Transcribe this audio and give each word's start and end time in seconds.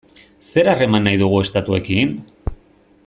Zer 0.53 0.69
harreman 0.71 1.05
nahi 1.09 1.19
dugu 1.25 1.43
estatuekin? 1.47 2.17